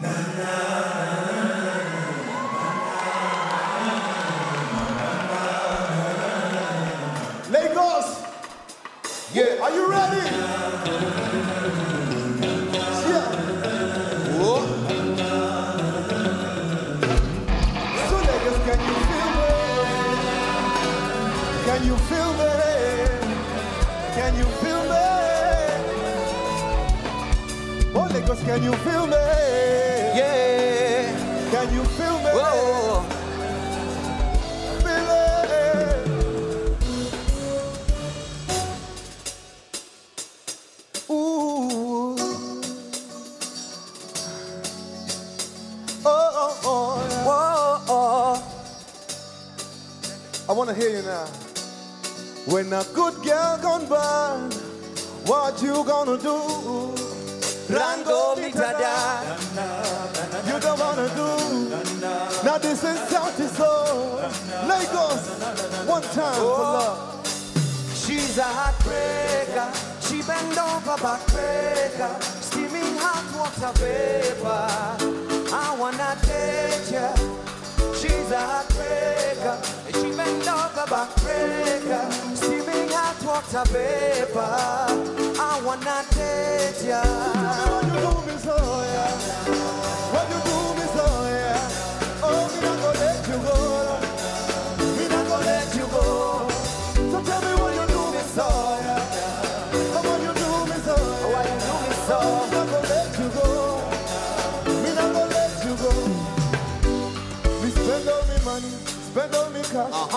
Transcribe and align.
Lagos. 0.00 0.08
Yeah, 9.32 9.62
are 9.62 9.70
you 9.70 9.88
ready? 9.88 10.26
Yeah. 13.06 13.26
Whoa. 14.34 14.58
So 18.08 18.16
Lagos, 18.18 18.58
can 18.66 18.78
you 18.80 18.96
feel 19.06 19.30
me? 19.38 19.50
Can 21.64 21.80
you 21.86 21.96
feel 22.08 22.32
me? 22.34 22.52
Can 24.14 24.32
you 24.36 24.48
feel 24.60 24.82
me? 24.90 25.06
Oh 27.96 28.06
Lagos, 28.12 28.40
can 28.42 28.62
you 28.64 28.72
feel 28.72 29.06
me? 29.06 29.83
Yeah. 30.14 31.10
Can 31.50 31.74
you 31.74 31.82
feel 31.84 32.18
me? 32.18 32.30
Whoa. 32.30 33.02
Feel 34.84 35.10
it. 35.10 36.06
Ooh. 41.10 42.14
Oh, 46.06 46.30
oh, 46.42 46.60
oh, 46.62 47.06
yeah. 47.10 47.26
Whoa. 47.26 48.38
I 50.48 50.52
want 50.52 50.68
to 50.70 50.76
hear 50.76 50.90
you 50.90 51.02
now. 51.02 51.26
When 52.46 52.72
a 52.72 52.84
good 52.94 53.14
girl 53.24 53.58
gone 53.60 53.86
bad, 53.88 54.54
what 55.26 55.60
you 55.60 55.82
gonna 55.84 56.18
do? 56.18 56.94
Rango 57.68 58.36
mitada. 58.36 59.93
Now 62.54 62.60
this 62.60 62.84
is 62.84 62.98
Sauti 63.10 63.48
Sol, 63.48 64.14
Lagos. 64.68 65.22
One 65.88 66.02
time 66.02 66.34
for 66.34 66.54
oh. 66.54 66.78
love. 66.78 67.26
She's 67.96 68.38
a 68.38 68.42
heartbreaker. 68.44 69.68
She 70.06 70.22
bend 70.22 70.56
over 70.56 70.96
backbreaker. 71.02 72.22
Steaming 72.22 72.96
hot 73.02 73.26
water 73.34 73.72
vapor. 73.80 74.70
I 75.52 75.76
wanna 75.80 76.16
date 76.22 76.92
ya. 76.94 77.10
She's 77.98 78.30
a 78.30 78.38
heartbreaker. 78.38 79.56
She 79.90 80.14
bend 80.16 80.46
over 80.46 80.86
backbreaker. 80.94 82.04
Steaming 82.36 82.88
hot 82.90 83.18
water 83.26 83.64
vapor. 83.72 84.54
I 85.42 85.60
wanna 85.66 86.04
date 86.14 86.86
ya. 86.86 87.02
What 87.02 87.84
you 87.84 87.98
do 87.98 88.14
me 88.30 88.38
so, 88.38 88.56
yeah. 88.94 89.74
What 90.14 90.26
you 90.30 90.38
do 90.46 90.56
me 90.78 90.86
so, 90.94 91.06
Uh-huh. 92.84 93.16
Call 95.28 95.42
you 95.74 95.86
go 95.88 96.48
So 97.10 97.18
tell 97.24 97.42
me 97.42 97.52
what 97.60 97.72
you 97.74 97.86
do 97.88 98.00
me 98.12 98.22
so 98.36 98.46
yeah 98.84 99.02
I 99.94 100.00
you 100.22 100.32
do 100.34 100.48
me 100.70 100.76
so 100.86 100.94
why 101.32 101.42
you 101.48 101.58
do 101.64 101.74
me 101.82 101.90
so 102.06 102.16
I'm 102.18 102.50
gonna 102.50 102.80
let 102.92 103.10
you 103.18 103.28
go 103.36 103.48
We 104.66 104.90
never 104.94 105.24
let 105.36 105.54
you 105.64 105.74
go 105.82 105.92
We 107.62 107.68
spend 107.70 108.08
on 108.08 108.22
me 108.28 108.36
money 108.44 108.72
spend 109.10 109.34
on 109.34 109.52
me 109.52 109.62
cash 109.62 110.14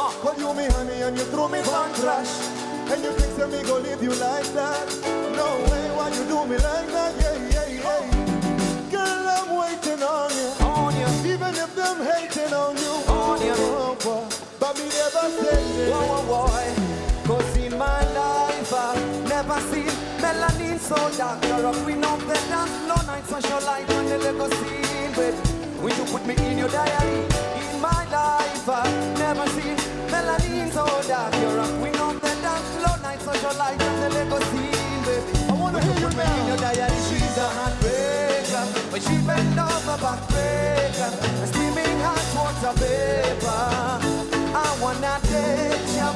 you 0.47 0.53
me 0.53 0.65
honey 0.65 1.02
and 1.02 1.17
you 1.17 1.23
throw 1.25 1.47
me 1.47 1.59
one 1.61 1.93
trash. 1.95 2.29
And 2.91 3.03
you 3.03 3.11
think 3.11 3.35
say 3.37 3.47
me 3.49 3.63
go 3.63 3.79
leave 3.79 4.02
you 4.02 4.13
like 4.15 4.45
that? 4.53 4.87
No 5.35 5.47
way, 5.69 5.89
why 5.95 6.09
you 6.09 6.23
do 6.25 6.45
me 6.45 6.57
like 6.57 6.87
that? 6.87 7.13
Yeah. 7.19 7.36
On 12.53 12.77
you. 12.77 12.93
On 13.11 13.41
you. 13.41 13.53
Oh, 13.57 13.97
boy. 14.03 14.23
But 14.59 14.77
me 14.77 14.85
never 14.85 15.25
say 15.39 15.89
Whoa, 15.91 16.01
whoa, 16.09 16.47
boy. 16.47 16.67
Cause 17.27 17.58
in 17.58 17.77
my 17.77 18.02
life 18.13 18.73
I've 18.73 19.30
never 19.30 19.59
seen 19.69 19.91
melanin 20.23 20.80
so 20.80 20.95
dark. 21.17 21.43
You're 21.45 21.73
queen 21.83 22.03
of 22.03 22.19
the 22.27 22.37
dance 22.49 22.75
floor, 22.83 23.03
night 23.05 23.23
socialite 23.25 23.89
on 23.97 24.05
the 24.05 24.17
Lagos 24.19 24.53
scene, 24.59 25.11
baby. 25.15 25.37
When 25.83 25.93
you 25.97 26.05
put 26.05 26.25
me 26.25 26.36
in 26.47 26.57
your 26.57 26.69
diary, 26.69 27.25
in 27.59 27.81
my 27.81 28.02
life 28.11 28.69
I've 28.69 29.19
never 29.19 29.45
seen 29.55 29.75
melanin 30.07 30.71
so 30.71 30.86
dark. 31.07 31.33
You're 31.41 31.67
queen 31.80 31.95
of 31.99 32.15
the 32.21 32.33
dance 32.41 32.69
floor, 32.77 32.97
night 33.03 33.19
socialite 33.19 33.81
on 33.87 33.95
the 34.02 34.09
Lagos 34.15 34.43
scene, 34.52 34.99
baby. 35.05 35.52
I 35.52 35.53
wanna 35.53 35.81
hear 35.83 35.93
you 35.99 36.07
Put 36.07 36.15
me 36.17 36.23
in 36.39 36.47
your 36.47 36.57
now. 36.57 36.71
diary, 36.73 36.99
she's 37.09 37.37
a 37.37 37.47
heartbreaker. 38.57 38.91
When 38.91 39.01
she 39.01 39.17
bend 39.25 39.59
over 39.59 39.97
backbreaker, 40.03 41.11
steaming 41.47 41.99
hot 41.99 42.25
water 42.35 42.73
vapor. 42.79 44.17
I 44.53 44.77
wanna 44.81 45.19
date 45.29 45.95
your 45.95 46.13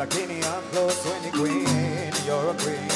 Like 0.00 0.16
any 0.16 0.42
up 0.44 0.64
close 0.72 1.04
when 1.04 1.22
you're 1.24 1.32
queen, 1.34 2.12
you're 2.24 2.48
a 2.48 2.54
queen. 2.54 2.88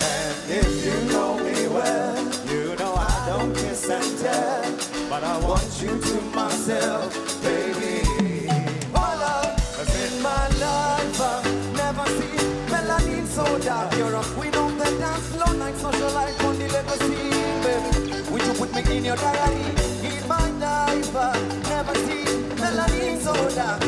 And 0.00 0.36
if 0.48 0.72
you 0.82 1.12
know 1.12 1.36
me 1.36 1.68
well, 1.68 2.16
you 2.50 2.74
know 2.76 2.94
I 2.96 3.26
don't 3.28 3.54
kiss 3.54 3.90
and 3.90 4.18
tell, 4.18 4.62
but 5.10 5.22
I 5.24 5.36
want 5.40 5.68
you 5.82 6.00
to 6.00 6.20
myself, 6.34 7.12
baby. 7.42 8.48
'cause 9.74 9.94
in 10.06 10.22
my 10.22 10.48
life 10.64 11.20
I've 11.20 11.44
never 11.82 12.06
seen 12.16 12.48
melanin 12.72 13.26
so 13.28 13.44
dark. 13.58 13.92
You're 13.98 14.16
a 14.16 14.24
queen 14.34 14.54
of 14.54 14.72
the 14.78 14.90
dance 15.02 15.26
floor, 15.32 15.52
on 15.52 16.56
baby. 17.62 18.22
Would 18.30 18.42
you 18.46 18.54
put 18.54 18.70
me 18.74 18.96
in 18.96 19.04
your 19.04 19.16
diary? 19.16 19.66
In 20.02 20.26
my 20.26 20.48
life 20.64 21.14
I've 21.14 21.68
never 21.68 21.94
seen 22.06 22.26
melanin 22.56 23.20
so 23.22 23.34
dark. 23.54 23.87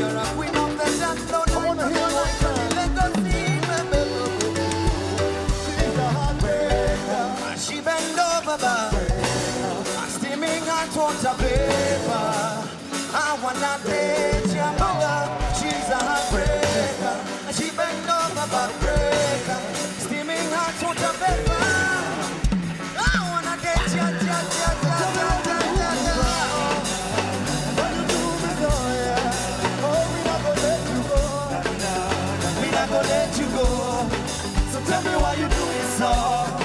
Tell 34.91 35.03
me 35.03 35.23
why 35.23 35.35
you 35.35 35.49
do 35.49 35.65
it 35.79 35.87
so. 35.99 36.60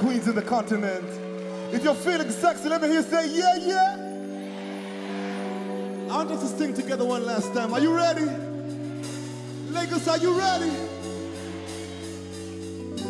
Queens 0.00 0.26
in 0.26 0.34
the 0.34 0.42
continent. 0.42 1.04
If 1.74 1.84
you're 1.84 1.94
feeling 1.94 2.30
sexy, 2.30 2.70
let 2.70 2.80
me 2.80 2.88
hear 2.88 2.96
you 2.96 3.02
say, 3.02 3.28
yeah, 3.36 3.56
yeah. 3.56 3.96
I 6.10 6.16
want 6.16 6.30
us 6.30 6.40
to 6.40 6.58
sing 6.58 6.72
together 6.72 7.04
one 7.04 7.26
last 7.26 7.52
time. 7.52 7.74
Are 7.74 7.80
you 7.80 7.94
ready? 7.94 8.24
Lagos, 9.68 10.08
are 10.08 10.16
you 10.16 10.38
ready? 10.38 10.72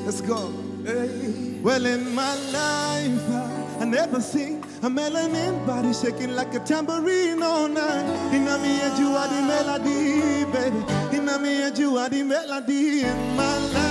Let's 0.05 0.21
go. 0.21 0.53
Well, 1.63 1.87
in 1.87 2.13
my 2.13 2.35
life, 2.51 3.31
I, 3.31 3.77
I 3.83 3.85
never 3.85 4.21
seen 4.21 4.65
a 4.83 4.91
melanin 4.91 5.65
body 5.65 5.93
shaking 5.93 6.35
like 6.35 6.53
a 6.55 6.59
tambourine 6.59 7.41
all 7.41 7.69
night. 7.69 8.35
In 8.35 8.45
me 8.47 8.81
and 8.81 8.99
you 8.99 9.11
are 9.15 9.29
the 9.29 9.43
melody, 9.43 10.45
baby. 10.51 11.17
In 11.17 11.27
me 11.41 11.63
and 11.63 11.79
you 11.79 11.97
are 11.99 12.09
the 12.09 12.25
melody 12.25 13.05
in 13.05 13.37
my 13.37 13.59
life. 13.59 13.90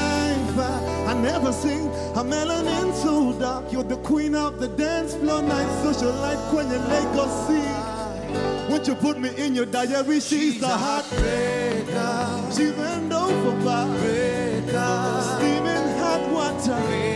I, 0.60 1.12
I 1.12 1.14
never 1.14 1.52
seen 1.52 1.88
a 2.16 2.24
melanin 2.24 2.94
so 2.94 3.34
dark. 3.40 3.72
You're 3.72 3.84
the 3.84 3.98
queen 3.98 4.36
of 4.36 4.60
the 4.60 4.68
dance 4.68 5.16
floor 5.16 5.42
night 5.42 5.68
socialite 5.84 6.54
when 6.54 6.70
you 6.70 6.78
Lagos 6.78 7.48
see. 7.48 8.70
Won't 8.70 8.88
you 8.88 8.96
put 8.96 9.20
me 9.20 9.30
in 9.36 9.56
your 9.56 9.66
diary? 9.66 10.20
She's, 10.20 10.60
the 10.60 10.68
heartbreaker. 10.68 12.56
She 12.56 12.72
bend 12.72 13.12
over 13.12 13.66
by 13.66 13.86
breaker. 13.98 15.22
Steaming 15.38 15.98
hot 15.98 16.30
water. 16.32 17.09